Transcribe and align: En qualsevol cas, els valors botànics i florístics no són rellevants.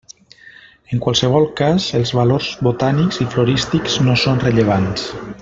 En 0.95 1.01
qualsevol 1.07 1.45
cas, 1.59 1.85
els 1.99 2.13
valors 2.21 2.49
botànics 2.69 3.21
i 3.27 3.29
florístics 3.35 4.01
no 4.09 4.17
són 4.25 4.43
rellevants. 4.47 5.07